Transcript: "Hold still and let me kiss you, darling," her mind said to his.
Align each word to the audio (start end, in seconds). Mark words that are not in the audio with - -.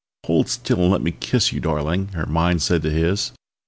"Hold 0.25 0.49
still 0.49 0.79
and 0.81 0.89
let 0.89 1.03
me 1.03 1.11
kiss 1.11 1.53
you, 1.53 1.59
darling," 1.59 2.07
her 2.13 2.25
mind 2.25 2.63
said 2.63 2.81
to 2.81 2.89
his. 2.89 3.33